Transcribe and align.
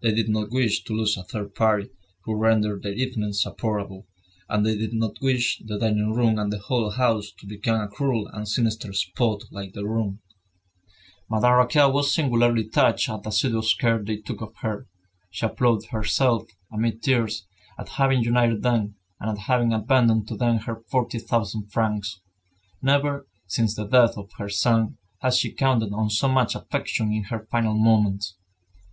They 0.00 0.14
did 0.14 0.28
not 0.28 0.52
wish 0.52 0.84
to 0.84 0.92
lose 0.92 1.16
a 1.16 1.24
third 1.24 1.56
party 1.56 1.90
who 2.22 2.36
rendered 2.36 2.84
their 2.84 2.92
evenings 2.92 3.42
supportable; 3.42 4.06
and 4.48 4.64
they 4.64 4.76
did 4.78 4.94
not 4.94 5.20
wish 5.20 5.58
the 5.64 5.76
dining 5.76 6.14
room 6.14 6.38
and 6.38 6.52
the 6.52 6.60
whole 6.60 6.90
house 6.90 7.32
to 7.40 7.48
become 7.48 7.80
a 7.80 7.88
cruel 7.88 8.28
and 8.28 8.46
sinister 8.46 8.92
spot 8.92 9.42
like 9.50 9.72
their 9.72 9.84
room. 9.88 10.20
Madame 11.28 11.54
Raquin 11.54 11.92
was 11.92 12.14
singularly 12.14 12.68
touched 12.68 13.08
at 13.08 13.24
the 13.24 13.30
assiduous 13.30 13.74
care 13.74 14.00
they 14.00 14.18
took 14.18 14.40
of 14.40 14.54
her. 14.58 14.86
She 15.30 15.46
applauded 15.46 15.88
herself, 15.88 16.44
amid 16.72 17.02
tears, 17.02 17.48
at 17.76 17.88
having 17.88 18.22
united 18.22 18.62
them, 18.62 18.94
and 19.18 19.30
at 19.32 19.46
having 19.48 19.72
abandoned 19.72 20.28
to 20.28 20.36
them 20.36 20.58
her 20.58 20.76
forty 20.92 21.18
thousand 21.18 21.72
francs. 21.72 22.20
Never, 22.80 23.26
since 23.48 23.74
the 23.74 23.88
death 23.88 24.16
of 24.16 24.30
her 24.38 24.48
son, 24.48 24.98
had 25.22 25.34
she 25.34 25.50
counted 25.50 25.92
on 25.92 26.08
so 26.08 26.28
much 26.28 26.54
affection 26.54 27.10
in 27.12 27.24
her 27.24 27.48
final 27.50 27.74
moments. 27.74 28.36